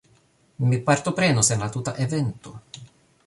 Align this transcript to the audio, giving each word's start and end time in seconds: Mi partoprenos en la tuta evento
Mi 0.69 0.79
partoprenos 0.87 1.51
en 1.51 1.59
la 1.59 1.69
tuta 1.69 1.93
evento 2.05 2.59